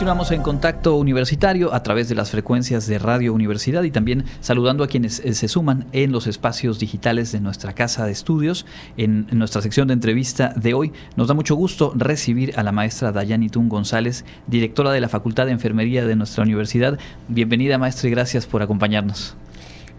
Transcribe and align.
Continuamos 0.00 0.30
en 0.30 0.40
contacto 0.40 0.96
universitario 0.96 1.74
a 1.74 1.82
través 1.82 2.08
de 2.08 2.14
las 2.14 2.30
frecuencias 2.30 2.86
de 2.86 2.98
Radio 2.98 3.34
Universidad 3.34 3.82
y 3.82 3.90
también 3.90 4.24
saludando 4.40 4.82
a 4.82 4.86
quienes 4.86 5.20
eh, 5.20 5.34
se 5.34 5.46
suman 5.46 5.88
en 5.92 6.10
los 6.10 6.26
espacios 6.26 6.78
digitales 6.78 7.32
de 7.32 7.40
nuestra 7.40 7.74
casa 7.74 8.06
de 8.06 8.12
estudios. 8.12 8.64
En, 8.96 9.26
nuestra 9.32 9.60
sección 9.60 9.88
de 9.88 9.92
entrevista 9.92 10.54
de 10.56 10.72
hoy 10.72 10.94
nos 11.16 11.28
da 11.28 11.34
mucho 11.34 11.54
gusto 11.54 11.92
recibir 11.94 12.58
a 12.58 12.62
la 12.62 12.72
maestra 12.72 13.12
Dayani 13.12 13.50
Tun 13.50 13.68
González, 13.68 14.24
directora 14.46 14.90
de 14.90 15.02
la 15.02 15.10
Facultad 15.10 15.44
de 15.44 15.52
Enfermería 15.52 16.06
de 16.06 16.16
nuestra 16.16 16.44
universidad. 16.44 16.98
Bienvenida 17.28 17.76
maestra 17.76 18.08
y 18.08 18.12
gracias 18.12 18.46
por 18.46 18.62
acompañarnos. 18.62 19.36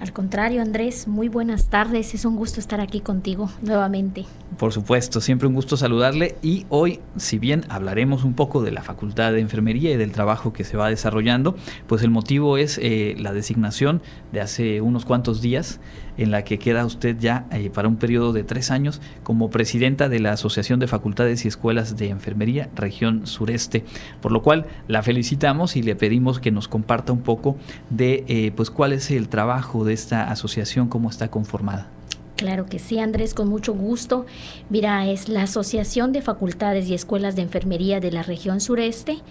Al 0.02 0.14
contrario, 0.14 0.64
Andrés, 0.64 1.08
muy 1.08 1.30
buenas 1.30 1.70
tardes. 1.70 2.16
Es 2.16 2.26
un 2.26 2.36
gusto 2.36 2.60
estar 2.60 2.82
aquí 2.82 3.02
contigo 3.02 3.52
nuevamente. 3.62 4.26
Por 4.58 4.74
supuesto, 4.74 5.22
siempre 5.22 5.48
un 5.48 5.54
gusto 5.54 5.78
saludarle 5.78 6.38
y 6.42 6.66
hoy, 6.70 7.00
si 7.18 7.38
bien 7.38 7.66
hablaremos 7.70 8.24
un 8.24 8.34
poco 8.34 8.64
de 8.64 8.72
la 8.72 8.82
Facultad 8.82 9.32
de 9.32 9.42
Enfermería 9.42 9.92
y 9.92 9.98
del 9.98 10.12
trabajo 10.12 10.54
que 10.54 10.64
se 10.64 10.76
va 10.76 10.90
desarrollando, 10.90 11.56
pues 11.86 12.02
el 12.02 12.10
motivo 12.10 12.58
es 12.58 12.80
eh, 12.82 13.16
la 13.20 13.32
designación 13.32 14.02
de 14.32 14.42
hace 14.42 14.82
unos 14.82 15.06
cuantos 15.06 15.40
días 15.40 15.80
en 16.18 16.32
la 16.32 16.44
que 16.44 16.60
queda 16.60 16.86
usted 16.86 17.18
ya 17.20 17.46
eh, 17.52 17.70
para 17.70 17.88
un 17.88 17.98
periodo 17.98 18.34
de 18.34 18.44
tres 18.44 18.72
años 18.72 19.02
como 19.24 19.50
presidenta 19.50 20.10
de 20.10 20.20
la 20.20 20.34
Asociación 20.34 20.80
de 20.80 20.88
Facultades 20.88 21.46
y 21.46 21.48
Escuelas 21.48 21.98
de 21.98 22.10
Enfermería 22.10 22.70
Región 22.76 23.26
Sureste, 23.28 23.84
por 24.22 24.32
lo 24.32 24.42
cual 24.42 24.66
la 24.88 25.04
felicitamos 25.04 25.76
y 25.76 25.84
le 25.84 25.96
pedimos 25.96 26.40
que 26.40 26.52
nos 26.52 26.68
comparta 26.68 27.14
un 27.14 27.22
poco 27.22 27.58
de 27.90 28.24
eh, 28.28 28.52
pues 28.56 28.70
cuál 28.70 28.94
es 28.94 29.12
el 29.12 29.30
trabajo 29.30 29.86
de 29.86 29.91
esta 29.92 30.30
asociación, 30.32 30.88
cómo 30.88 31.10
está 31.10 31.30
conformada. 31.30 31.88
Claro 32.36 32.66
que 32.66 32.80
sí, 32.80 32.98
Andrés, 32.98 33.36
con 33.36 33.50
mucho 33.50 33.74
gusto. 33.74 34.26
Mira, 34.70 35.06
es 35.06 35.30
la 35.30 35.44
Asociación 35.44 36.12
de 36.12 36.24
Facultades 36.24 36.88
y 36.88 36.96
Escuelas 36.96 37.36
de 37.36 37.44
Enfermería 37.44 38.00
de 38.00 38.12
la 38.12 38.24
región 38.24 38.62
sureste 38.62 39.22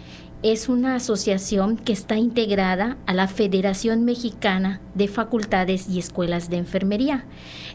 es 0.43 0.71
una 0.71 0.95
asociación 0.95 1.77
que 1.77 1.93
está 1.93 2.17
integrada 2.17 2.97
a 3.07 3.13
la 3.13 3.29
Federación 3.29 4.07
Mexicana 4.07 4.81
de 4.95 5.07
Facultades 5.07 5.87
y 5.89 5.99
Escuelas 5.99 6.49
de 6.49 6.57
Enfermería. 6.57 7.27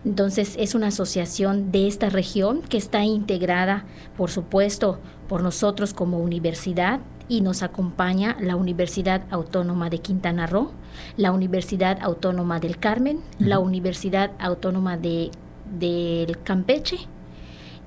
Entonces 0.03 0.55
es 0.57 0.73
una 0.73 0.87
asociación 0.87 1.71
de 1.71 1.87
esta 1.87 2.09
región 2.09 2.61
que 2.63 2.77
está 2.77 3.03
integrada, 3.03 3.85
por 4.17 4.31
supuesto, 4.31 4.99
por 5.27 5.43
nosotros 5.43 5.93
como 5.93 6.17
universidad 6.17 7.01
y 7.27 7.41
nos 7.41 7.63
acompaña 7.63 8.37
la 8.39 8.55
Universidad 8.55 9.23
Autónoma 9.29 9.89
de 9.89 9.99
Quintana 9.99 10.47
Roo, 10.47 10.71
la 11.17 11.31
Universidad 11.31 11.97
Autónoma 12.01 12.59
del 12.59 12.77
Carmen, 12.77 13.19
la 13.39 13.59
Universidad 13.59 14.31
Autónoma 14.39 14.97
de, 14.97 15.31
del 15.79 16.41
Campeche, 16.43 16.97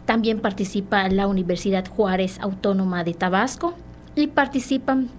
también 0.05 0.41
participa 0.41 1.09
la 1.09 1.27
Universidad 1.27 1.87
Juárez 1.87 2.39
Autónoma 2.41 3.05
de 3.05 3.15
Tabasco, 3.15 3.75
y 4.19 4.27
participan 4.27 5.11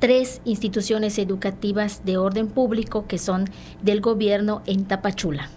tres 0.00 0.42
instituciones 0.44 1.18
educativas 1.18 2.04
de 2.04 2.18
orden 2.18 2.48
público 2.48 3.06
que 3.06 3.16
son 3.16 3.48
del 3.80 4.02
gobierno 4.02 4.60
en 4.66 4.84
Tapachula. 4.84 5.48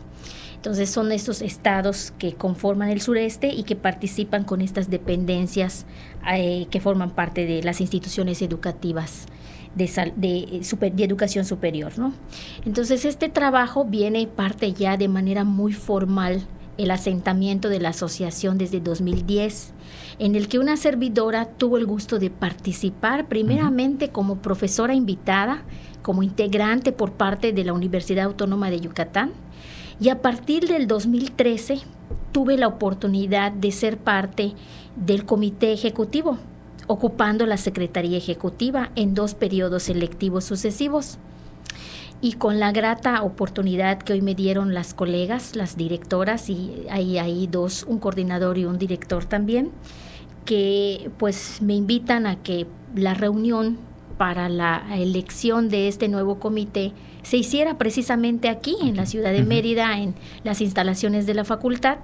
Entonces 0.58 0.90
son 0.90 1.12
estos 1.12 1.42
estados 1.42 2.14
que 2.18 2.34
conforman 2.34 2.90
el 2.90 3.00
sureste 3.00 3.48
y 3.48 3.64
que 3.64 3.76
participan 3.76 4.44
con 4.44 4.62
estas 4.62 4.90
dependencias 4.90 5.86
eh, 6.30 6.68
que 6.70 6.82
forman 6.82 7.12
parte 7.12 7.46
de 7.46 7.64
las 7.64 7.80
instituciones 7.80 8.42
educativas 8.42 9.28
de, 9.76 10.12
de, 10.16 10.90
de, 10.92 11.04
educación 11.04 11.46
superior. 11.46 11.98
¿no? 11.98 12.14
Entonces 12.66 13.06
este 13.06 13.30
trabajo 13.30 13.86
viene 13.86 14.28
parte 14.28 14.74
ya 14.74 14.98
de 14.98 15.08
manera 15.08 15.44
muy 15.44 15.74
formal 15.74 16.46
el 16.78 16.92
asentamiento 16.92 17.70
de 17.70 17.80
la 17.80 17.90
asociación 17.90 18.58
desde 18.58 18.80
2010 18.80 19.74
en 20.20 20.36
el 20.36 20.48
que 20.48 20.60
una 20.60 20.78
servidora 20.78 21.46
tuvo 21.46 21.78
el 21.78 21.86
gusto 21.86 22.20
de 22.20 22.30
participar 22.30 23.28
primeramente 23.28 24.10
como 24.10 24.38
profesora 24.38 24.94
invitada, 24.94 25.64
como 26.02 26.24
integrante 26.24 26.92
por 26.92 27.14
parte 27.14 27.52
de 27.52 27.64
la 27.64 27.74
Universidad 27.74 28.26
Autónoma 28.26 28.70
de 28.70 28.80
Yucatán, 28.80 29.32
y 30.00 30.10
a 30.10 30.22
partir 30.22 30.68
del 30.68 30.88
2013 30.88 31.80
tuve 32.32 32.58
la 32.58 32.68
oportunidad 32.68 33.52
de 33.52 33.72
ser 33.72 33.98
parte 33.98 34.54
del 34.96 35.26
comité 35.26 35.74
ejecutivo, 35.74 36.38
ocupando 36.88 37.46
la 37.46 37.58
Secretaría 37.58 38.18
Ejecutiva 38.18 38.92
en 38.96 39.14
dos 39.14 39.34
periodos 39.34 39.90
electivos 39.90 40.44
sucesivos. 40.44 41.18
Y 42.20 42.34
con 42.34 42.60
la 42.60 42.72
grata 42.72 43.22
oportunidad 43.22 44.00
que 44.00 44.14
hoy 44.14 44.22
me 44.22 44.34
dieron 44.34 44.74
las 44.74 44.94
colegas, 44.94 45.56
las 45.56 45.78
directoras, 45.78 46.50
y 46.50 46.86
hay 46.90 47.20
ahí 47.20 47.48
dos, 47.48 47.84
un 47.88 48.00
coordinador 48.00 48.58
y 48.58 48.66
un 48.66 48.80
director 48.80 49.26
también, 49.26 49.72
que 50.46 51.12
pues 51.20 51.62
me 51.62 51.76
invitan 51.76 52.26
a 52.26 52.38
que 52.38 52.66
la 52.96 53.14
reunión 53.14 53.78
para 54.18 54.50
la 54.50 54.84
elección 54.96 55.70
de 55.70 55.88
este 55.88 56.08
nuevo 56.08 56.40
comité 56.40 56.94
se 57.24 57.38
hiciera 57.38 57.78
precisamente 57.78 58.48
aquí, 58.48 58.78
en 58.82 58.96
la 58.96 59.06
ciudad 59.06 59.34
de 59.34 59.44
Mérida, 59.44 60.00
en 60.00 60.16
las 60.44 60.62
instalaciones 60.62 61.26
de 61.26 61.34
la 61.34 61.44
facultad. 61.44 61.98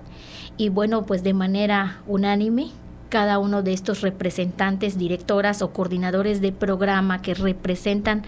Y 0.58 0.70
bueno, 0.70 1.06
pues 1.06 1.24
de 1.24 1.34
manera 1.34 2.02
unánime, 2.08 2.72
cada 3.08 3.40
uno 3.40 3.62
de 3.62 3.74
estos 3.74 4.02
representantes, 4.02 4.98
directoras 4.98 5.62
o 5.62 5.72
coordinadores 5.72 6.42
de 6.42 6.52
programa 6.52 7.22
que 7.22 7.36
representan 7.36 8.24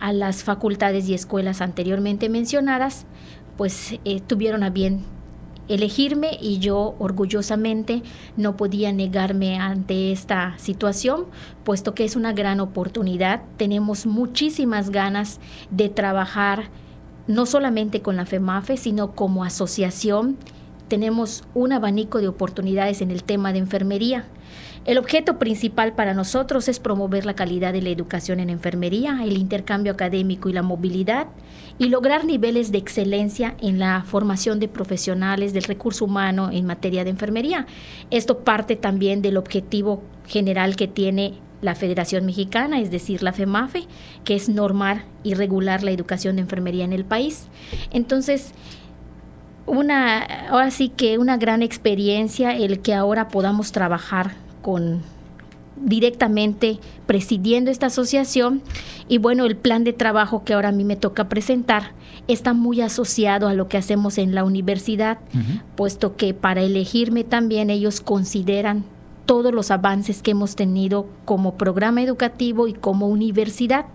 a 0.00 0.12
las 0.12 0.42
facultades 0.42 1.08
y 1.08 1.14
escuelas 1.14 1.60
anteriormente 1.60 2.28
mencionadas, 2.28 3.04
pues 3.56 3.98
eh, 4.04 4.20
tuvieron 4.26 4.62
a 4.62 4.70
bien 4.70 5.04
elegirme 5.68 6.38
y 6.40 6.58
yo 6.58 6.94
orgullosamente 6.98 8.02
no 8.36 8.56
podía 8.56 8.92
negarme 8.92 9.58
ante 9.58 10.12
esta 10.12 10.54
situación, 10.58 11.26
puesto 11.64 11.94
que 11.94 12.04
es 12.04 12.16
una 12.16 12.32
gran 12.32 12.60
oportunidad. 12.60 13.42
Tenemos 13.56 14.06
muchísimas 14.06 14.90
ganas 14.90 15.40
de 15.70 15.88
trabajar 15.88 16.70
no 17.26 17.46
solamente 17.46 18.00
con 18.00 18.16
la 18.16 18.26
FEMAFE, 18.26 18.76
sino 18.76 19.12
como 19.12 19.44
asociación. 19.44 20.38
Tenemos 20.88 21.44
un 21.54 21.72
abanico 21.72 22.20
de 22.20 22.28
oportunidades 22.28 23.02
en 23.02 23.10
el 23.10 23.22
tema 23.22 23.52
de 23.52 23.58
enfermería. 23.58 24.24
El 24.86 24.96
objeto 24.96 25.38
principal 25.38 25.92
para 25.92 26.14
nosotros 26.14 26.66
es 26.68 26.80
promover 26.80 27.26
la 27.26 27.34
calidad 27.34 27.74
de 27.74 27.82
la 27.82 27.90
educación 27.90 28.40
en 28.40 28.48
enfermería, 28.48 29.20
el 29.22 29.36
intercambio 29.36 29.92
académico 29.92 30.48
y 30.48 30.54
la 30.54 30.62
movilidad 30.62 31.26
y 31.78 31.90
lograr 31.90 32.24
niveles 32.24 32.72
de 32.72 32.78
excelencia 32.78 33.54
en 33.60 33.78
la 33.78 34.02
formación 34.04 34.60
de 34.60 34.68
profesionales 34.68 35.52
del 35.52 35.64
recurso 35.64 36.06
humano 36.06 36.48
en 36.50 36.64
materia 36.64 37.04
de 37.04 37.10
enfermería. 37.10 37.66
Esto 38.10 38.38
parte 38.38 38.76
también 38.76 39.20
del 39.20 39.36
objetivo 39.36 40.02
general 40.26 40.74
que 40.74 40.88
tiene 40.88 41.34
la 41.60 41.74
Federación 41.74 42.24
Mexicana, 42.24 42.80
es 42.80 42.90
decir, 42.90 43.22
la 43.22 43.32
FEMAFE, 43.32 43.86
que 44.24 44.36
es 44.36 44.48
normar 44.48 45.04
y 45.24 45.34
regular 45.34 45.82
la 45.82 45.90
educación 45.90 46.36
de 46.36 46.42
enfermería 46.42 46.84
en 46.84 46.92
el 46.92 47.04
país. 47.04 47.48
Entonces, 47.90 48.52
una, 49.68 50.22
ahora 50.48 50.70
sí 50.70 50.88
que 50.88 51.18
una 51.18 51.36
gran 51.36 51.62
experiencia 51.62 52.56
el 52.56 52.80
que 52.80 52.94
ahora 52.94 53.28
podamos 53.28 53.72
trabajar 53.72 54.32
con 54.62 55.02
directamente 55.76 56.78
presidiendo 57.06 57.70
esta 57.70 57.86
asociación 57.86 58.62
y 59.08 59.18
bueno, 59.18 59.44
el 59.44 59.56
plan 59.56 59.84
de 59.84 59.92
trabajo 59.92 60.44
que 60.44 60.54
ahora 60.54 60.70
a 60.70 60.72
mí 60.72 60.84
me 60.84 60.96
toca 60.96 61.28
presentar 61.28 61.92
está 62.26 62.52
muy 62.52 62.80
asociado 62.80 63.48
a 63.48 63.54
lo 63.54 63.68
que 63.68 63.78
hacemos 63.78 64.18
en 64.18 64.34
la 64.34 64.44
universidad, 64.44 65.18
puesto 65.76 66.16
que 66.16 66.34
para 66.34 66.62
elegirme 66.62 67.24
también 67.24 67.70
ellos 67.70 68.00
consideran 68.00 68.84
todos 69.24 69.52
los 69.52 69.70
avances 69.70 70.22
que 70.22 70.32
hemos 70.32 70.56
tenido 70.56 71.06
como 71.24 71.56
programa 71.56 72.02
educativo 72.02 72.66
y 72.68 72.74
como 72.74 73.08
universidad. 73.08 73.86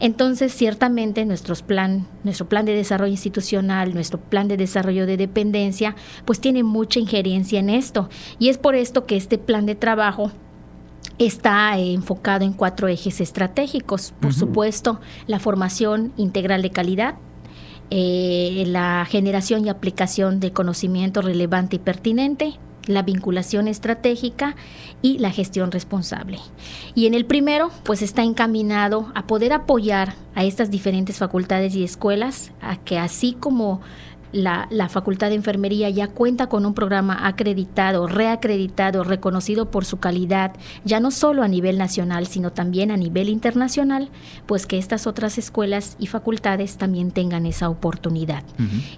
Entonces, 0.00 0.52
ciertamente 0.52 1.24
nuestros 1.24 1.62
plan, 1.62 2.06
nuestro 2.22 2.48
plan 2.48 2.64
de 2.64 2.74
desarrollo 2.74 3.12
institucional, 3.12 3.94
nuestro 3.94 4.18
plan 4.20 4.48
de 4.48 4.56
desarrollo 4.56 5.06
de 5.06 5.16
dependencia, 5.16 5.96
pues 6.24 6.40
tiene 6.40 6.62
mucha 6.62 7.00
injerencia 7.00 7.60
en 7.60 7.70
esto. 7.70 8.08
Y 8.38 8.48
es 8.48 8.58
por 8.58 8.74
esto 8.74 9.06
que 9.06 9.16
este 9.16 9.38
plan 9.38 9.66
de 9.66 9.74
trabajo 9.74 10.30
está 11.18 11.78
enfocado 11.78 12.44
en 12.44 12.52
cuatro 12.52 12.88
ejes 12.88 13.20
estratégicos. 13.20 14.12
Por 14.20 14.34
supuesto, 14.34 15.00
la 15.26 15.38
formación 15.38 16.12
integral 16.16 16.62
de 16.62 16.70
calidad, 16.70 17.16
eh, 17.90 18.64
la 18.66 19.06
generación 19.08 19.64
y 19.64 19.68
aplicación 19.68 20.40
de 20.40 20.52
conocimiento 20.52 21.22
relevante 21.22 21.76
y 21.76 21.78
pertinente, 21.78 22.58
la 22.86 23.02
vinculación 23.02 23.68
estratégica 23.68 24.56
y 25.02 25.18
la 25.18 25.30
gestión 25.30 25.70
responsable. 25.70 26.38
Y 26.94 27.06
en 27.06 27.14
el 27.14 27.24
primero, 27.24 27.70
pues 27.82 28.02
está 28.02 28.22
encaminado 28.22 29.10
a 29.14 29.26
poder 29.26 29.52
apoyar 29.52 30.14
a 30.34 30.44
estas 30.44 30.70
diferentes 30.70 31.18
facultades 31.18 31.74
y 31.74 31.84
escuelas 31.84 32.50
a 32.60 32.76
que 32.76 32.98
así 32.98 33.36
como 33.38 33.80
la, 34.34 34.88
Facultad 34.88 35.28
de 35.28 35.36
Enfermería 35.36 35.88
ya 35.90 36.08
cuenta 36.08 36.48
con 36.48 36.66
un 36.66 36.74
programa 36.74 37.26
acreditado, 37.26 38.06
reacreditado, 38.06 39.04
reconocido 39.04 39.70
por 39.70 39.84
su 39.84 39.98
calidad, 39.98 40.52
ya 40.84 41.00
no 41.00 41.10
solo 41.10 41.42
a 41.42 41.48
nivel 41.48 41.78
nacional, 41.78 42.26
sino 42.26 42.52
también 42.52 42.90
a 42.90 42.96
nivel 42.96 43.28
internacional, 43.28 44.10
pues 44.46 44.66
que 44.66 44.78
estas 44.78 45.06
otras 45.06 45.38
escuelas 45.38 45.96
y 45.98 46.08
facultades 46.08 46.76
también 46.76 47.12
tengan 47.12 47.46
esa 47.46 47.68
oportunidad. 47.68 48.42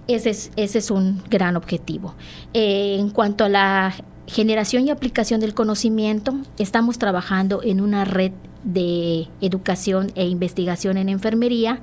ese, 0.08 0.30
es, 0.30 0.50
ese 0.56 0.78
es 0.78 0.90
un 0.90 1.22
gran 1.30 1.56
objetivo. 1.56 2.14
Eh, 2.52 2.96
en 2.98 3.10
cuanto 3.10 3.44
a 3.44 3.48
la 3.48 3.94
generación 4.26 4.86
y 4.86 4.90
aplicación 4.90 5.40
del 5.40 5.54
conocimiento, 5.54 6.34
estamos 6.58 6.98
trabajando 6.98 7.62
en 7.62 7.80
una 7.80 8.04
red 8.04 8.32
de 8.64 9.28
educación 9.40 10.10
e 10.16 10.26
investigación 10.26 10.96
en 10.96 11.08
enfermería 11.08 11.80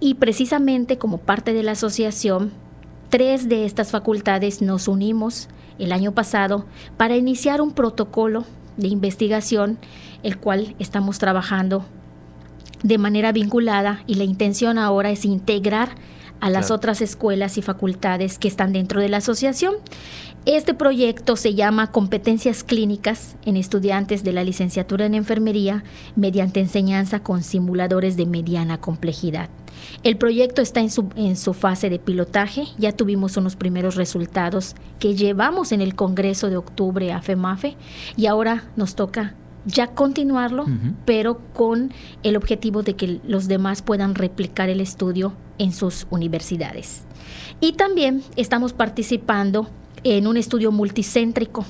y 0.00 0.14
precisamente 0.14 0.98
como 0.98 1.18
parte 1.18 1.52
de 1.52 1.62
la 1.62 1.72
asociación, 1.72 2.52
tres 3.16 3.48
de 3.48 3.64
estas 3.64 3.92
facultades 3.92 4.60
nos 4.60 4.88
unimos 4.88 5.48
el 5.78 5.92
año 5.92 6.12
pasado 6.12 6.66
para 6.98 7.16
iniciar 7.16 7.62
un 7.62 7.72
protocolo 7.72 8.44
de 8.76 8.88
investigación, 8.88 9.78
el 10.22 10.36
cual 10.36 10.74
estamos 10.78 11.18
trabajando 11.18 11.86
de 12.82 12.98
manera 12.98 13.32
vinculada 13.32 14.02
y 14.06 14.16
la 14.16 14.24
intención 14.24 14.76
ahora 14.76 15.08
es 15.08 15.24
integrar 15.24 15.94
a 16.42 16.50
las 16.50 16.70
otras 16.70 17.00
escuelas 17.00 17.56
y 17.56 17.62
facultades 17.62 18.38
que 18.38 18.48
están 18.48 18.74
dentro 18.74 19.00
de 19.00 19.08
la 19.08 19.16
asociación. 19.16 19.76
Este 20.44 20.74
proyecto 20.74 21.36
se 21.36 21.54
llama 21.54 21.92
Competencias 21.92 22.64
Clínicas 22.64 23.36
en 23.46 23.56
estudiantes 23.56 24.24
de 24.24 24.34
la 24.34 24.44
licenciatura 24.44 25.06
en 25.06 25.14
enfermería 25.14 25.84
mediante 26.16 26.60
enseñanza 26.60 27.20
con 27.20 27.42
simuladores 27.42 28.18
de 28.18 28.26
mediana 28.26 28.78
complejidad. 28.78 29.48
El 30.02 30.16
proyecto 30.16 30.62
está 30.62 30.80
en 30.80 30.90
su, 30.90 31.08
en 31.16 31.36
su 31.36 31.54
fase 31.54 31.90
de 31.90 31.98
pilotaje, 31.98 32.64
ya 32.78 32.92
tuvimos 32.92 33.36
unos 33.36 33.56
primeros 33.56 33.96
resultados 33.96 34.74
que 34.98 35.14
llevamos 35.14 35.72
en 35.72 35.80
el 35.80 35.94
Congreso 35.94 36.48
de 36.48 36.56
octubre 36.56 37.12
a 37.12 37.22
FEMAFE 37.22 37.76
y 38.16 38.26
ahora 38.26 38.64
nos 38.76 38.94
toca 38.94 39.34
ya 39.66 39.88
continuarlo, 39.88 40.64
pero 41.04 41.40
con 41.52 41.92
el 42.22 42.36
objetivo 42.36 42.82
de 42.82 42.94
que 42.94 43.20
los 43.26 43.48
demás 43.48 43.82
puedan 43.82 44.14
replicar 44.14 44.68
el 44.68 44.80
estudio 44.80 45.34
en 45.58 45.72
sus 45.72 46.06
universidades. 46.10 47.04
Y 47.60 47.72
también 47.72 48.22
estamos 48.36 48.72
participando 48.72 49.68
en 50.04 50.28
un 50.28 50.36
estudio 50.36 50.70
multicéntrico. 50.70 51.64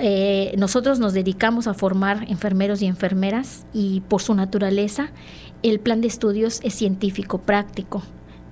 Eh, 0.00 0.54
nosotros 0.56 0.98
nos 0.98 1.12
dedicamos 1.12 1.66
a 1.66 1.74
formar 1.74 2.24
enfermeros 2.28 2.82
y 2.82 2.86
enfermeras 2.86 3.66
y 3.72 4.02
por 4.02 4.22
su 4.22 4.34
naturaleza 4.34 5.10
el 5.62 5.80
plan 5.80 6.00
de 6.00 6.08
estudios 6.08 6.60
es 6.62 6.74
científico 6.74 7.38
práctico. 7.38 8.02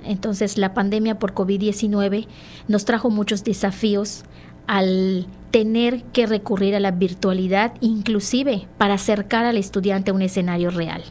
Entonces 0.04 0.58
la 0.58 0.74
pandemia 0.74 1.18
por 1.18 1.34
COVID-19 1.34 2.26
nos 2.68 2.84
trajo 2.84 3.10
muchos 3.10 3.44
desafíos 3.44 4.24
al 4.66 5.26
tener 5.50 6.02
que 6.12 6.26
recurrir 6.26 6.74
a 6.74 6.80
la 6.80 6.90
virtualidad, 6.90 7.72
inclusive 7.80 8.68
para 8.76 8.94
acercar 8.94 9.46
al 9.46 9.56
estudiante 9.56 10.10
a 10.10 10.14
un 10.14 10.20
escenario 10.20 10.70
real. 10.70 11.02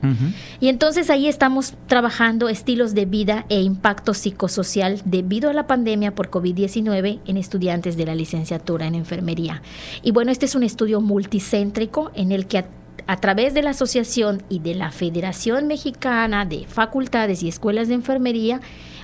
Y 0.60 0.68
entonces 0.68 1.10
ahí 1.10 1.28
estamos 1.28 1.74
trabajando 1.88 2.48
estilos 2.48 2.94
de 2.94 3.06
vida 3.06 3.46
e 3.50 3.62
impacto 3.62 4.14
psicosocial 4.14 5.02
debido 5.06 5.50
a 5.50 5.54
la 5.54 5.66
pandemia 5.66 6.14
por 6.14 6.30
COVID-19 6.30 7.20
en 7.26 7.38
estudiantes 7.38 7.98
de 7.98 8.06
la 8.06 8.14
licenciatura 8.14 8.86
en 8.86 8.94
enfermería. 8.94 9.64
Y 10.04 10.12
bueno, 10.12 10.32
este 10.32 10.46
es 10.46 10.54
un 10.54 10.64
estudio 10.64 11.02
multicéntrico 11.02 12.12
en 12.14 12.32
el 12.32 12.46
que 12.46 12.60
a, 13.08 13.18
través 13.18 13.54
de 13.54 13.64
la 13.64 13.72
asociación 13.72 14.44
y 14.50 14.60
de 14.60 14.76
la 14.76 14.92
Federación 14.92 15.68
Mexicana 15.68 16.46
de 16.46 16.66
Facultades 16.68 17.44
y 17.44 17.48
Escuelas 17.48 17.88
de 17.88 17.96
Enfermería, 17.96 18.62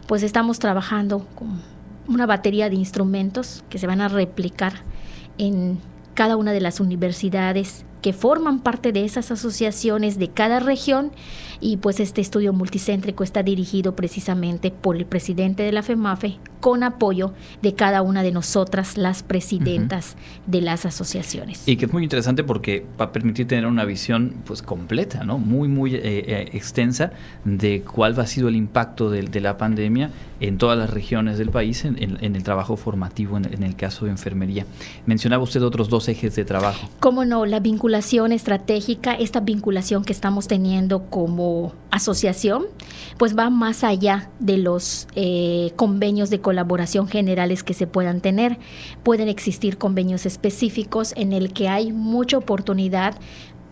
pues 0.07 0.23
estamos 0.23 0.59
trabajando 0.59 1.25
con 1.35 1.61
una 2.07 2.25
batería 2.25 2.69
de 2.69 2.75
instrumentos 2.75 3.63
que 3.69 3.77
se 3.77 3.87
van 3.87 4.01
a 4.01 4.09
replicar 4.09 4.73
en 5.37 5.79
cada 6.13 6.37
una 6.37 6.51
de 6.51 6.61
las 6.61 6.79
universidades 6.79 7.85
que 8.03 8.13
forman 8.13 8.59
parte 8.59 8.91
de 8.91 9.05
esas 9.05 9.31
asociaciones 9.31 10.19
de 10.19 10.27
cada 10.27 10.59
región 10.59 11.11
y 11.61 11.77
pues 11.77 12.01
este 12.01 12.19
estudio 12.19 12.51
multicéntrico 12.51 13.23
está 13.23 13.41
dirigido 13.41 13.95
precisamente 13.95 14.69
por 14.69 14.97
el 14.97 15.05
presidente 15.05 15.63
de 15.63 15.71
la 15.71 15.81
FEMAFE 15.81 16.37
con 16.59 16.83
apoyo 16.83 17.33
de 17.61 17.73
cada 17.73 18.01
una 18.01 18.21
de 18.21 18.31
nosotras, 18.31 18.97
las 18.97 19.23
presidentas 19.23 20.15
de 20.45 20.61
las 20.61 20.85
asociaciones. 20.85 21.67
Y 21.67 21.77
que 21.77 21.85
es 21.85 21.93
muy 21.93 22.03
interesante 22.03 22.43
porque 22.43 22.85
va 22.99 23.05
a 23.05 23.11
permitir 23.11 23.47
tener 23.47 23.65
una 23.65 23.85
visión 23.85 24.33
pues 24.45 24.61
completa, 24.61 25.23
¿no? 25.23 25.37
Muy, 25.37 25.67
muy 25.67 25.95
eh, 25.95 26.01
eh, 26.03 26.49
extensa 26.53 27.11
de 27.45 27.81
cuál 27.81 28.19
ha 28.19 28.27
sido 28.27 28.49
el 28.49 28.55
impacto 28.55 29.09
de, 29.09 29.23
la 29.41 29.57
pandemia 29.57 30.09
en 30.39 30.57
todas 30.57 30.77
las 30.77 30.89
regiones 30.89 31.37
del 31.37 31.49
país 31.49 31.83
en, 31.85 31.95
el 32.21 32.43
trabajo 32.43 32.77
formativo, 32.77 33.37
en, 33.37 33.53
en, 33.53 33.63
el 33.63 33.75
caso 33.75 34.05
de 34.05 34.11
enfermería. 34.11 34.65
Mencionaba 35.05 35.43
usted 35.43 35.61
otros 35.63 35.89
dos 35.89 36.07
ejes 36.07 36.35
de 36.35 36.45
trabajo. 36.45 36.89
¿Cómo 36.99 37.25
no? 37.25 37.45
La 37.45 37.59
vinculación 37.59 37.92
estratégica, 37.97 39.13
esta 39.13 39.39
vinculación 39.39 40.03
que 40.03 40.13
estamos 40.13 40.47
teniendo 40.47 41.09
como 41.09 41.73
asociación, 41.91 42.65
pues 43.17 43.37
va 43.37 43.49
más 43.49 43.83
allá 43.83 44.29
de 44.39 44.57
los 44.57 45.07
eh, 45.15 45.71
convenios 45.75 46.29
de 46.29 46.39
colaboración 46.39 47.07
generales 47.07 47.63
que 47.63 47.73
se 47.73 47.87
puedan 47.87 48.21
tener. 48.21 48.57
Pueden 49.03 49.27
existir 49.27 49.77
convenios 49.77 50.25
específicos 50.25 51.13
en 51.15 51.33
el 51.33 51.53
que 51.53 51.69
hay 51.69 51.91
mucha 51.91 52.37
oportunidad 52.37 53.15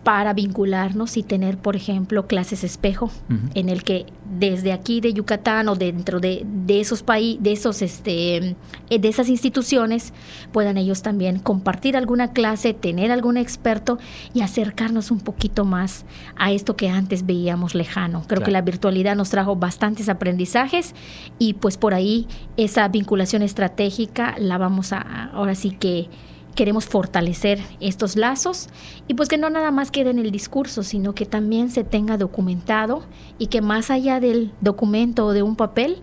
para 0.02 0.32
vincularnos 0.32 1.16
y 1.16 1.22
tener, 1.22 1.58
por 1.58 1.76
ejemplo, 1.76 2.26
clases 2.26 2.64
espejo, 2.64 3.10
en 3.54 3.68
el 3.68 3.84
que 3.84 4.06
desde 4.38 4.72
aquí 4.72 5.00
de 5.00 5.12
Yucatán 5.12 5.68
o 5.68 5.76
dentro 5.76 6.18
de, 6.18 6.44
esos 6.68 7.02
países, 7.04 7.42
de 7.42 7.52
esos 7.52 7.82
este, 7.82 8.56
eh, 8.90 8.98
de 8.98 9.08
esas 9.08 9.28
instituciones, 9.28 10.12
puedan 10.50 10.76
ellos 10.76 11.02
también 11.02 11.38
compartir 11.38 11.96
alguna 11.96 12.32
clase, 12.32 12.74
tener 12.74 13.12
algún 13.12 13.36
experto 13.36 13.98
y 14.34 14.40
acercarnos 14.40 15.12
un 15.12 15.20
poquito 15.20 15.64
más 15.64 16.04
a 16.36 16.50
esto 16.50 16.74
que 16.74 16.88
antes 16.88 17.24
veíamos 17.24 17.76
lejano. 17.76 18.24
Creo 18.26 18.42
que 18.42 18.50
la 18.50 18.62
virtualidad 18.62 19.14
nos 19.14 19.30
trajo 19.30 19.54
bastantes 19.54 20.08
aprendizajes 20.08 20.94
y 21.38 21.54
pues 21.54 21.76
por 21.76 21.94
ahí 21.94 22.26
esa 22.56 22.88
vinculación 22.88 23.42
estratégica 23.42 24.34
la 24.38 24.58
vamos 24.58 24.92
a 24.92 25.30
ahora 25.32 25.54
sí 25.54 25.70
que 25.70 26.08
queremos 26.54 26.86
fortalecer 26.86 27.60
estos 27.80 28.16
lazos 28.16 28.68
y 29.08 29.14
pues 29.14 29.28
que 29.28 29.38
no 29.38 29.50
nada 29.50 29.70
más 29.70 29.90
quede 29.90 30.10
en 30.10 30.18
el 30.18 30.30
discurso, 30.30 30.82
sino 30.82 31.14
que 31.14 31.26
también 31.26 31.70
se 31.70 31.84
tenga 31.84 32.16
documentado 32.16 33.04
y 33.38 33.46
que 33.46 33.62
más 33.62 33.90
allá 33.90 34.20
del 34.20 34.52
documento 34.60 35.26
o 35.26 35.32
de 35.32 35.42
un 35.42 35.56
papel 35.56 35.98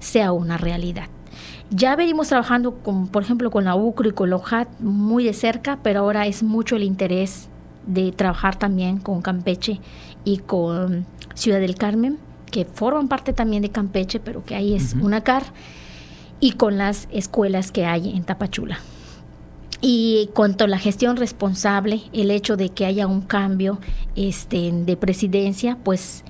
sea 0.00 0.32
una 0.32 0.56
realidad. 0.56 1.08
Ya 1.70 1.96
venimos 1.96 2.28
trabajando, 2.28 2.82
con, 2.82 3.08
por 3.08 3.22
ejemplo, 3.22 3.50
con 3.50 3.64
la 3.64 3.74
UCRO 3.74 4.08
y 4.08 4.12
con 4.12 4.28
la 4.28 4.36
OJAT 4.36 4.68
muy 4.80 5.24
de 5.24 5.32
cerca, 5.32 5.78
pero 5.82 6.00
ahora 6.00 6.26
es 6.26 6.42
mucho 6.42 6.76
el 6.76 6.82
interés 6.82 7.48
de 7.86 8.12
trabajar 8.12 8.58
también 8.58 8.98
con 8.98 9.22
Campeche 9.22 9.80
y 10.24 10.38
con 10.38 11.06
Ciudad 11.34 11.60
del 11.60 11.76
Carmen, 11.76 12.18
que 12.50 12.66
forman 12.66 13.08
parte 13.08 13.32
también 13.32 13.62
de 13.62 13.70
Campeche, 13.70 14.20
pero 14.20 14.44
que 14.44 14.54
ahí 14.54 14.74
es 14.74 14.94
una 15.00 15.22
CAR, 15.22 15.44
y 16.40 16.52
con 16.52 16.76
las 16.76 17.08
escuelas 17.10 17.72
que 17.72 17.86
hay 17.86 18.10
en 18.10 18.24
Tapachula. 18.24 18.78
Y 19.84 20.30
cuanto 20.32 20.64
a 20.64 20.68
la 20.68 20.78
gestión 20.78 21.16
responsable, 21.16 22.02
el 22.12 22.30
hecho 22.30 22.56
de 22.56 22.68
que 22.68 22.86
haya 22.86 23.08
un 23.08 23.20
cambio 23.20 23.80
este, 24.14 24.70
de 24.70 24.96
presidencia, 24.96 25.76
pues 25.82 26.22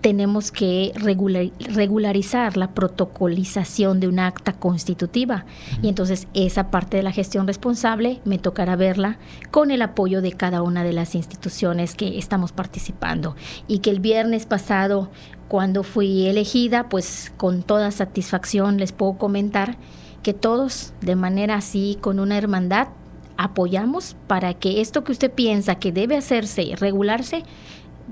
tenemos 0.00 0.52
que 0.52 0.92
regularizar 0.94 2.56
la 2.56 2.72
protocolización 2.72 3.98
de 3.98 4.06
un 4.06 4.20
acta 4.20 4.52
constitutiva. 4.52 5.44
Y 5.82 5.88
entonces 5.88 6.28
esa 6.34 6.70
parte 6.70 6.96
de 6.96 7.02
la 7.02 7.10
gestión 7.10 7.48
responsable 7.48 8.20
me 8.24 8.38
tocará 8.38 8.76
verla 8.76 9.18
con 9.50 9.72
el 9.72 9.82
apoyo 9.82 10.22
de 10.22 10.32
cada 10.32 10.62
una 10.62 10.84
de 10.84 10.92
las 10.92 11.16
instituciones 11.16 11.96
que 11.96 12.16
estamos 12.16 12.52
participando. 12.52 13.34
Y 13.66 13.80
que 13.80 13.90
el 13.90 13.98
viernes 13.98 14.46
pasado, 14.46 15.10
cuando 15.48 15.82
fui 15.82 16.26
elegida, 16.28 16.88
pues 16.88 17.32
con 17.36 17.64
toda 17.64 17.90
satisfacción 17.90 18.78
les 18.78 18.92
puedo 18.92 19.18
comentar 19.18 19.76
que 20.22 20.32
todos, 20.32 20.92
de 21.00 21.16
manera 21.16 21.56
así, 21.56 21.98
con 22.00 22.20
una 22.20 22.36
hermandad, 22.38 22.88
apoyamos 23.40 24.16
para 24.26 24.52
que 24.52 24.82
esto 24.82 25.02
que 25.02 25.12
usted 25.12 25.32
piensa 25.32 25.76
que 25.76 25.92
debe 25.92 26.14
hacerse 26.14 26.62
y 26.62 26.74
regularse, 26.74 27.42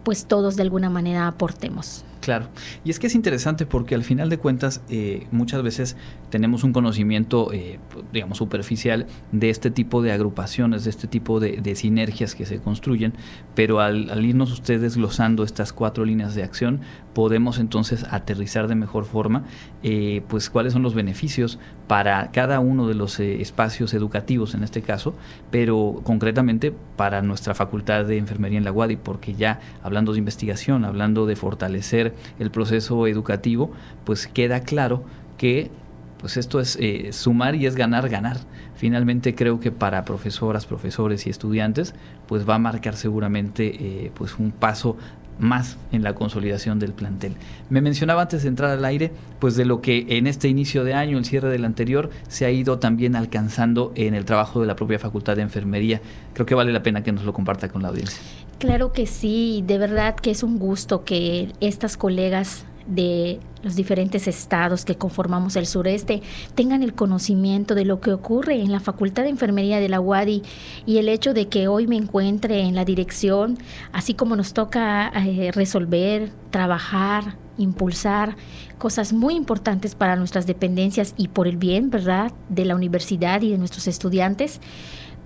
pues 0.02 0.24
todos 0.24 0.56
de 0.56 0.62
alguna 0.62 0.88
manera 0.88 1.26
aportemos. 1.26 2.04
Claro, 2.22 2.48
y 2.82 2.90
es 2.90 2.98
que 2.98 3.08
es 3.08 3.14
interesante 3.14 3.66
porque 3.66 3.94
al 3.94 4.04
final 4.04 4.30
de 4.30 4.38
cuentas 4.38 4.80
eh, 4.88 5.26
muchas 5.30 5.62
veces 5.62 5.96
tenemos 6.30 6.64
un 6.64 6.72
conocimiento, 6.72 7.52
eh, 7.52 7.78
digamos, 8.12 8.38
superficial 8.38 9.06
de 9.32 9.50
este 9.50 9.70
tipo 9.70 10.02
de 10.02 10.12
agrupaciones, 10.12 10.84
de 10.84 10.90
este 10.90 11.06
tipo 11.06 11.40
de, 11.40 11.74
sinergias 11.74 12.34
que 12.34 12.46
se 12.46 12.58
construyen, 12.58 13.14
pero 13.54 13.80
al, 13.80 14.24
irnos 14.24 14.52
ustedes 14.52 14.96
glosando 14.96 15.44
estas 15.44 15.72
cuatro 15.72 16.04
líneas 16.04 16.34
de 16.34 16.42
acción, 16.42 16.80
podemos 17.14 17.58
entonces 17.58 18.04
aterrizar 18.10 18.68
de 18.68 18.74
mejor 18.74 19.04
forma, 19.04 19.44
eh, 19.82 20.22
pues 20.28 20.50
cuáles 20.50 20.72
son 20.72 20.82
los 20.82 20.94
beneficios 20.94 21.58
para 21.86 22.30
cada 22.32 22.60
uno 22.60 22.86
de 22.88 22.94
los 22.94 23.20
espacios 23.20 23.94
educativos 23.94 24.54
en 24.54 24.62
este 24.62 24.82
caso, 24.82 25.14
pero 25.50 26.00
concretamente 26.04 26.72
para 26.96 27.22
nuestra 27.22 27.54
facultad 27.54 28.04
de 28.04 28.18
enfermería 28.18 28.58
en 28.58 28.64
la 28.64 28.72
UADI, 28.72 28.96
porque 28.96 29.34
ya 29.34 29.60
hablando 29.82 30.12
de 30.12 30.18
investigación, 30.18 30.84
hablando 30.84 31.26
de 31.26 31.36
fortalecer 31.36 32.14
el 32.38 32.50
proceso 32.50 33.06
educativo, 33.06 33.70
pues 34.04 34.26
queda 34.26 34.60
claro 34.60 35.04
que 35.36 35.70
pues 36.18 36.36
esto 36.36 36.60
es 36.60 36.76
eh, 36.80 37.12
sumar 37.12 37.54
y 37.54 37.66
es 37.66 37.74
ganar, 37.74 38.08
ganar. 38.08 38.38
Finalmente 38.76 39.34
creo 39.34 39.60
que 39.60 39.70
para 39.70 40.04
profesoras, 40.04 40.66
profesores 40.66 41.26
y 41.26 41.30
estudiantes, 41.30 41.94
pues 42.26 42.48
va 42.48 42.56
a 42.56 42.58
marcar 42.58 42.96
seguramente 42.96 43.74
eh, 44.06 44.12
pues 44.14 44.38
un 44.38 44.50
paso 44.50 44.96
más 45.38 45.78
en 45.92 46.02
la 46.02 46.14
consolidación 46.14 46.78
del 46.78 46.92
plantel. 46.92 47.34
Me 47.70 47.80
mencionaba 47.80 48.22
antes 48.22 48.42
de 48.42 48.48
entrar 48.48 48.70
al 48.70 48.84
aire, 48.84 49.12
pues 49.38 49.56
de 49.56 49.64
lo 49.64 49.80
que 49.80 50.06
en 50.08 50.26
este 50.26 50.48
inicio 50.48 50.84
de 50.84 50.94
año, 50.94 51.18
el 51.18 51.24
cierre 51.24 51.48
del 51.48 51.64
anterior, 51.64 52.10
se 52.28 52.44
ha 52.44 52.50
ido 52.50 52.78
también 52.78 53.16
alcanzando 53.16 53.92
en 53.94 54.14
el 54.14 54.24
trabajo 54.24 54.60
de 54.60 54.66
la 54.66 54.76
propia 54.76 54.98
Facultad 54.98 55.36
de 55.36 55.42
Enfermería. 55.42 56.00
Creo 56.34 56.46
que 56.46 56.54
vale 56.54 56.72
la 56.72 56.82
pena 56.82 57.02
que 57.02 57.12
nos 57.12 57.24
lo 57.24 57.32
comparta 57.32 57.68
con 57.68 57.82
la 57.82 57.88
audiencia. 57.88 58.20
Claro 58.58 58.92
que 58.92 59.06
sí, 59.06 59.62
de 59.66 59.78
verdad 59.78 60.16
que 60.16 60.32
es 60.32 60.42
un 60.42 60.58
gusto 60.58 61.04
que 61.04 61.52
estas 61.60 61.96
colegas 61.96 62.64
de 62.88 63.38
los 63.62 63.76
diferentes 63.76 64.26
estados 64.26 64.84
que 64.84 64.96
conformamos 64.96 65.56
el 65.56 65.66
sureste 65.66 66.22
tengan 66.54 66.82
el 66.82 66.94
conocimiento 66.94 67.74
de 67.74 67.84
lo 67.84 68.00
que 68.00 68.12
ocurre 68.12 68.60
en 68.60 68.72
la 68.72 68.80
Facultad 68.80 69.24
de 69.24 69.28
Enfermería 69.28 69.78
de 69.78 69.88
la 69.88 70.00
UADI 70.00 70.42
y 70.86 70.98
el 70.98 71.08
hecho 71.08 71.34
de 71.34 71.48
que 71.48 71.68
hoy 71.68 71.86
me 71.86 71.96
encuentre 71.96 72.60
en 72.60 72.74
la 72.74 72.84
dirección, 72.84 73.58
así 73.92 74.14
como 74.14 74.36
nos 74.36 74.54
toca 74.54 75.12
eh, 75.14 75.50
resolver, 75.52 76.32
trabajar, 76.50 77.36
impulsar 77.58 78.36
cosas 78.78 79.12
muy 79.12 79.34
importantes 79.34 79.94
para 79.94 80.16
nuestras 80.16 80.46
dependencias 80.46 81.14
y 81.16 81.28
por 81.28 81.48
el 81.48 81.56
bien, 81.56 81.90
¿verdad?, 81.90 82.32
de 82.48 82.64
la 82.64 82.76
universidad 82.76 83.42
y 83.42 83.50
de 83.50 83.58
nuestros 83.58 83.88
estudiantes, 83.88 84.60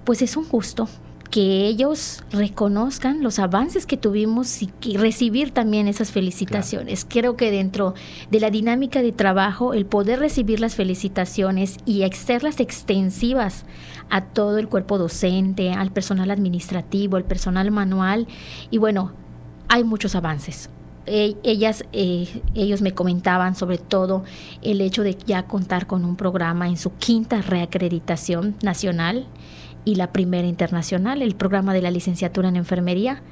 pues 0.04 0.22
es 0.22 0.36
un 0.36 0.48
gusto 0.48 0.88
que 1.32 1.66
ellos 1.66 2.22
reconozcan 2.30 3.22
los 3.22 3.38
avances 3.38 3.86
que 3.86 3.96
tuvimos 3.96 4.62
y, 4.62 4.70
recibir 4.98 5.50
también 5.50 5.88
esas 5.88 6.10
felicitaciones. 6.10 7.06
Creo 7.08 7.38
que 7.38 7.50
dentro 7.50 7.94
de 8.30 8.38
la 8.38 8.50
dinámica 8.50 9.00
de 9.00 9.12
trabajo, 9.12 9.72
el 9.72 9.86
poder 9.86 10.20
recibir 10.20 10.60
las 10.60 10.74
felicitaciones 10.74 11.78
y 11.86 12.02
hacerlas 12.02 12.60
extensivas 12.60 13.64
a 14.10 14.26
todo 14.26 14.58
el 14.58 14.68
cuerpo 14.68 14.98
docente, 14.98 15.72
al 15.72 15.90
personal 15.90 16.30
administrativo, 16.30 17.16
al 17.16 17.24
personal 17.24 17.70
manual, 17.70 18.28
y 18.70 18.76
bueno, 18.76 19.12
hay 19.68 19.84
muchos 19.84 20.14
avances 20.14 20.68
e, 21.06 21.34
ellas, 21.42 21.84
eh, 21.92 22.42
ellos 22.54 22.82
me 22.82 22.92
comentaban 22.92 23.56
sobre 23.56 23.78
todo 23.78 24.22
el 24.60 24.80
hecho 24.80 25.02
de 25.02 25.16
ya 25.26 25.44
contar 25.44 25.86
con 25.86 26.04
un 26.04 26.16
programa 26.16 26.68
en 26.68 26.76
su 26.76 26.94
quinta 26.94 27.40
reacreditación 27.40 28.54
nacional 28.62 29.26
y 29.84 29.96
la 29.96 30.12
primera 30.12 30.46
internacional. 30.46 31.22
El 31.22 31.34
programa 31.34 31.74
de 31.74 31.82
la 31.82 31.90
licenciatura 31.90 32.48
en 32.48 32.56
enfermería 32.56 33.22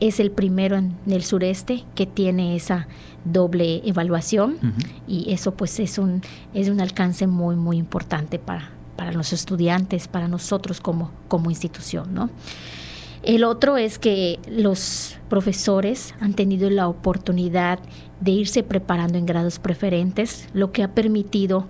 es 0.00 0.20
el 0.20 0.30
primero 0.30 0.76
en 0.76 0.94
el 1.08 1.24
sureste 1.24 1.84
que 1.94 2.06
tiene 2.06 2.54
esa 2.54 2.86
doble 3.24 3.82
evaluación 3.84 4.56
y 5.08 5.32
eso 5.32 5.54
pues 5.54 5.80
es 5.80 5.98
un, 5.98 6.22
es 6.54 6.68
un 6.68 6.80
alcance 6.80 7.26
muy 7.26 7.56
muy 7.56 7.78
importante 7.78 8.38
para, 8.38 8.70
para 8.96 9.12
los 9.12 9.32
estudiantes, 9.32 10.06
para 10.06 10.28
nosotros 10.28 10.80
como, 10.80 11.10
como 11.26 11.50
institución. 11.50 12.14
¿no? 12.14 12.30
El 13.22 13.44
otro 13.44 13.76
es 13.76 13.98
que 13.98 14.38
los 14.48 15.16
profesores 15.28 16.14
han 16.20 16.34
tenido 16.34 16.70
la 16.70 16.88
oportunidad 16.88 17.80
de 18.20 18.30
irse 18.30 18.62
preparando 18.62 19.18
en 19.18 19.26
grados 19.26 19.58
preferentes, 19.58 20.48
lo 20.52 20.72
que 20.72 20.82
ha 20.82 20.94
permitido 20.94 21.66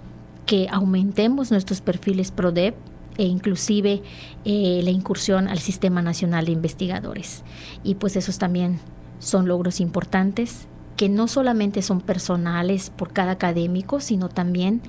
que 0.46 0.68
aumentemos 0.70 1.50
nuestros 1.50 1.80
perfiles 1.80 2.30
PRODEP 2.30 2.74
e 3.18 3.24
inclusive 3.24 4.02
eh, 4.44 4.80
la 4.82 4.90
incursión 4.90 5.48
al 5.48 5.58
Sistema 5.58 6.00
Nacional 6.00 6.46
de 6.46 6.52
Investigadores. 6.52 7.44
Y 7.84 7.96
pues 7.96 8.16
esos 8.16 8.38
también 8.38 8.80
son 9.18 9.48
logros 9.48 9.80
importantes 9.80 10.66
que 10.96 11.08
no 11.08 11.28
solamente 11.28 11.82
son 11.82 12.00
personales 12.00 12.90
por 12.90 13.12
cada 13.12 13.32
académico, 13.32 14.00
sino 14.00 14.28
también 14.28 14.82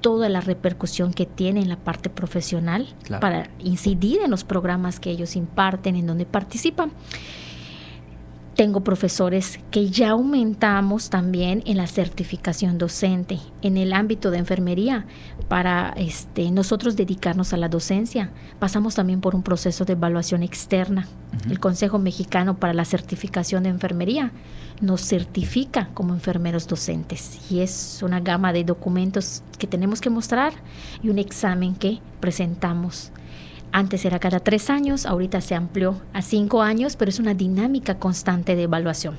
toda 0.00 0.28
la 0.28 0.40
repercusión 0.40 1.12
que 1.12 1.26
tiene 1.26 1.60
en 1.60 1.68
la 1.68 1.76
parte 1.76 2.10
profesional 2.10 2.88
para 3.20 3.48
incidir 3.58 4.20
en 4.22 4.30
los 4.30 4.44
programas 4.44 4.98
que 4.98 5.10
ellos 5.10 5.36
imparten, 5.36 5.96
en 5.96 6.06
donde 6.06 6.26
participan. 6.26 6.92
Tengo 8.62 8.84
profesores 8.84 9.58
que 9.72 9.90
ya 9.90 10.10
aumentamos 10.10 11.10
también 11.10 11.64
en 11.66 11.78
la 11.78 11.88
certificación 11.88 12.78
docente 12.78 13.40
en 13.60 13.76
el 13.76 13.92
ámbito 13.92 14.30
de 14.30 14.38
enfermería 14.38 15.04
para 15.48 15.92
este, 15.96 16.48
nosotros 16.52 16.94
dedicarnos 16.94 17.52
a 17.52 17.56
la 17.56 17.68
docencia. 17.68 18.30
Pasamos 18.60 18.94
también 18.94 19.20
por 19.20 19.34
un 19.34 19.42
proceso 19.42 19.84
de 19.84 19.94
evaluación 19.94 20.44
externa. 20.44 21.08
El 21.50 21.58
Consejo 21.58 21.98
Mexicano 21.98 22.56
para 22.56 22.72
la 22.72 22.84
Certificación 22.84 23.64
de 23.64 23.70
Enfermería 23.70 24.30
nos 24.80 25.00
certifica 25.00 25.88
como 25.92 26.14
enfermeros 26.14 26.68
docentes 26.68 27.40
y 27.50 27.62
es 27.62 28.00
una 28.04 28.20
gama 28.20 28.52
de 28.52 28.62
documentos 28.62 29.42
que 29.58 29.66
tenemos 29.66 30.00
que 30.00 30.08
mostrar 30.08 30.52
y 31.02 31.08
un 31.08 31.18
examen 31.18 31.74
que 31.74 31.98
presentamos 32.20 33.10
antes 33.72 34.04
era 34.04 34.18
cada 34.18 34.40
tres 34.40 34.70
años, 34.70 35.06
ahorita 35.06 35.40
se 35.40 35.54
amplió 35.54 36.00
a 36.12 36.22
cinco 36.22 36.62
años, 36.62 36.96
pero 36.96 37.08
es 37.08 37.18
una 37.18 37.34
dinámica 37.34 37.98
constante 37.98 38.54
de 38.54 38.64
evaluación. 38.64 39.16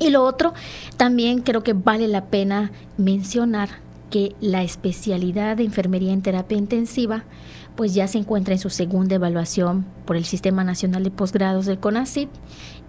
Y 0.00 0.10
lo 0.10 0.24
otro, 0.24 0.54
también 0.96 1.40
creo 1.40 1.62
que 1.62 1.72
vale 1.72 2.08
la 2.08 2.24
pena 2.24 2.72
mencionar 2.96 3.68
que 4.10 4.34
la 4.40 4.62
especialidad 4.62 5.56
de 5.56 5.64
enfermería 5.64 6.12
en 6.12 6.22
terapia 6.22 6.56
intensiva 6.56 7.24
pues 7.76 7.94
ya 7.94 8.08
se 8.08 8.18
encuentra 8.18 8.54
en 8.54 8.60
su 8.60 8.70
segunda 8.70 9.16
evaluación 9.16 9.84
por 10.06 10.16
el 10.16 10.24
Sistema 10.24 10.64
Nacional 10.64 11.04
de 11.04 11.10
Posgrados 11.10 11.66
del 11.66 11.78
CONACYT 11.78 12.30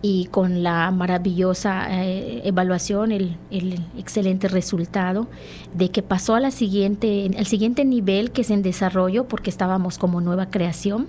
y 0.01 0.25
con 0.27 0.63
la 0.63 0.89
maravillosa 0.91 1.87
eh, 1.89 2.41
evaluación, 2.45 3.11
el, 3.11 3.37
excelente 3.97 4.47
resultado 4.47 5.27
de 5.73 5.89
que 5.89 6.03
pasó 6.03 6.35
a 6.35 6.39
la 6.39 6.51
siguiente, 6.51 7.29
al 7.37 7.47
siguiente 7.47 7.83
nivel 7.83 8.31
que 8.31 8.41
es 8.41 8.51
en 8.51 8.61
desarrollo, 8.61 9.27
porque 9.27 9.49
estábamos 9.49 9.97
como 9.97 10.21
nueva 10.21 10.49
creación, 10.49 11.07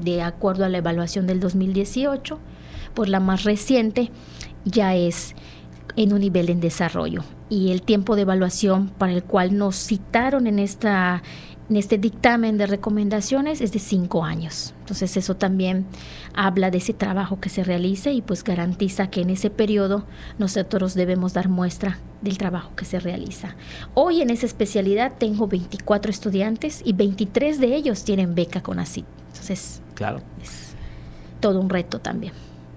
de 0.00 0.22
acuerdo 0.22 0.64
a 0.64 0.68
la 0.68 0.78
evaluación 0.78 1.26
del 1.26 1.40
2018, 1.40 2.38
pues 2.94 3.08
la 3.08 3.20
más 3.20 3.44
reciente 3.44 4.10
ya 4.64 4.94
es 4.96 5.34
en 5.96 6.12
un 6.12 6.20
nivel 6.20 6.50
en 6.50 6.60
desarrollo. 6.60 7.22
Y 7.48 7.70
el 7.70 7.82
tiempo 7.82 8.16
de 8.16 8.22
evaluación 8.22 8.88
para 8.88 9.12
el 9.12 9.24
cual 9.24 9.56
nos 9.56 9.76
citaron 9.76 10.46
en 10.46 10.58
esta 10.58 11.22
en 11.68 11.76
este 11.76 11.96
dictamen 11.96 12.58
de 12.58 12.66
recomendaciones 12.66 13.62
es 13.62 13.72
de 13.72 13.78
cinco 13.78 14.24
años. 14.24 14.74
Entonces 14.80 15.16
eso 15.16 15.36
también 15.36 15.86
habla 16.34 16.70
de 16.70 16.78
ese 16.78 16.92
trabajo 16.92 17.40
que 17.40 17.48
se 17.48 17.64
realiza 17.64 18.10
y 18.10 18.20
pues 18.20 18.44
garantiza 18.44 19.08
que 19.08 19.22
en 19.22 19.30
ese 19.30 19.48
periodo 19.48 20.04
nosotros 20.38 20.92
debemos 20.92 21.32
dar 21.32 21.48
muestra 21.48 21.98
del 22.20 22.36
trabajo 22.36 22.72
que 22.76 22.84
se 22.84 23.00
realiza. 23.00 23.56
Hoy 23.94 24.20
en 24.20 24.28
esa 24.28 24.44
especialidad 24.44 25.12
tengo 25.16 25.46
24 25.46 26.10
estudiantes 26.10 26.82
y 26.84 26.92
23 26.92 27.58
de 27.58 27.74
ellos 27.74 28.04
tienen 28.04 28.34
beca 28.34 28.62
con 28.62 28.78
ACID. 28.78 29.04
Entonces, 29.28 29.80
claro. 29.94 30.20
es 30.42 30.74
todo 31.40 31.58
un 31.58 31.70
reto 31.70 32.00
también 32.00 32.32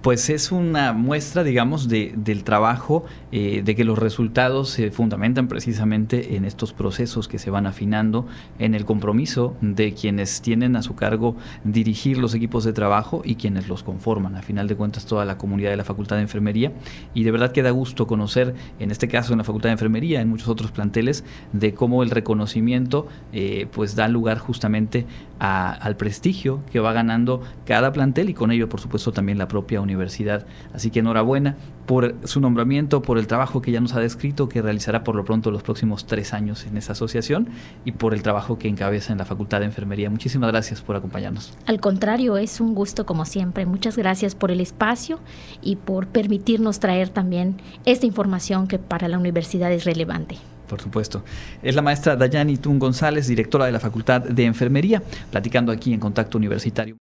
pues 0.06 0.30
es 0.30 0.52
una 0.52 0.92
muestra, 0.92 1.42
digamos, 1.42 1.88
de, 1.88 2.14
del 2.16 2.44
trabajo, 2.44 3.04
eh, 3.32 3.62
de 3.64 3.74
que 3.74 3.82
los 3.82 3.98
resultados 3.98 4.70
se 4.70 4.92
fundamentan 4.92 5.48
precisamente 5.48 6.36
en 6.36 6.44
estos 6.44 6.72
procesos 6.72 7.26
que 7.26 7.40
se 7.40 7.50
van 7.50 7.66
afinando, 7.66 8.24
en 8.60 8.76
el 8.76 8.84
compromiso 8.84 9.56
de 9.60 9.94
quienes 9.94 10.42
tienen 10.42 10.76
a 10.76 10.82
su 10.82 10.94
cargo 10.94 11.34
dirigir 11.64 12.18
los 12.18 12.34
equipos 12.34 12.62
de 12.62 12.72
trabajo 12.72 13.22
y 13.24 13.34
quienes 13.34 13.66
los 13.66 13.82
conforman, 13.82 14.36
a 14.36 14.42
final 14.42 14.68
de 14.68 14.76
cuentas 14.76 15.06
toda 15.06 15.24
la 15.24 15.38
comunidad 15.38 15.70
de 15.70 15.76
la 15.76 15.82
Facultad 15.82 16.14
de 16.14 16.22
Enfermería. 16.22 16.70
Y 17.12 17.24
de 17.24 17.32
verdad 17.32 17.50
que 17.50 17.64
da 17.64 17.70
gusto 17.72 18.06
conocer, 18.06 18.54
en 18.78 18.92
este 18.92 19.08
caso 19.08 19.32
en 19.32 19.38
la 19.38 19.44
Facultad 19.44 19.70
de 19.70 19.72
Enfermería, 19.72 20.20
en 20.20 20.28
muchos 20.28 20.46
otros 20.46 20.70
planteles, 20.70 21.24
de 21.52 21.74
cómo 21.74 22.04
el 22.04 22.10
reconocimiento 22.10 23.08
eh, 23.32 23.66
pues 23.72 23.96
da 23.96 24.06
lugar 24.06 24.38
justamente 24.38 25.04
al 25.40 25.96
prestigio 25.96 26.60
que 26.70 26.80
va 26.80 26.92
ganando 26.92 27.42
cada 27.66 27.92
plantel 27.92 28.30
y 28.30 28.34
con 28.34 28.52
ello, 28.52 28.68
por 28.68 28.80
supuesto, 28.80 29.12
también 29.12 29.36
la 29.36 29.48
propia 29.48 29.80
universidad 29.80 29.95
universidad. 29.96 30.46
Así 30.72 30.90
que 30.90 31.00
enhorabuena 31.00 31.56
por 31.86 32.14
su 32.24 32.40
nombramiento, 32.40 33.02
por 33.02 33.18
el 33.18 33.26
trabajo 33.26 33.62
que 33.62 33.72
ya 33.72 33.80
nos 33.80 33.94
ha 33.94 34.00
descrito, 34.00 34.48
que 34.48 34.62
realizará 34.62 35.04
por 35.04 35.14
lo 35.14 35.24
pronto 35.24 35.50
los 35.50 35.62
próximos 35.62 36.06
tres 36.06 36.32
años 36.32 36.66
en 36.66 36.76
esa 36.76 36.92
asociación 36.92 37.48
y 37.84 37.92
por 37.92 38.14
el 38.14 38.22
trabajo 38.22 38.58
que 38.58 38.68
encabeza 38.68 39.12
en 39.12 39.18
la 39.18 39.24
Facultad 39.24 39.60
de 39.60 39.66
Enfermería. 39.66 40.10
Muchísimas 40.10 40.50
gracias 40.50 40.80
por 40.80 40.96
acompañarnos. 40.96 41.54
Al 41.66 41.80
contrario, 41.80 42.36
es 42.36 42.60
un 42.60 42.74
gusto 42.74 43.06
como 43.06 43.24
siempre. 43.24 43.66
Muchas 43.66 43.96
gracias 43.96 44.34
por 44.34 44.50
el 44.50 44.60
espacio 44.60 45.20
y 45.62 45.76
por 45.76 46.08
permitirnos 46.08 46.80
traer 46.80 47.08
también 47.08 47.56
esta 47.84 48.06
información 48.06 48.66
que 48.66 48.78
para 48.78 49.08
la 49.08 49.18
universidad 49.18 49.72
es 49.72 49.84
relevante. 49.84 50.36
Por 50.68 50.80
supuesto. 50.80 51.22
Es 51.62 51.74
la 51.74 51.82
maestra 51.82 52.16
Dayani 52.16 52.56
Tun 52.56 52.78
González, 52.78 53.28
directora 53.28 53.66
de 53.66 53.72
la 53.72 53.80
Facultad 53.80 54.22
de 54.22 54.44
Enfermería, 54.44 55.02
platicando 55.30 55.72
aquí 55.72 55.92
en 55.92 56.00
Contacto 56.00 56.38
Universitario. 56.38 56.96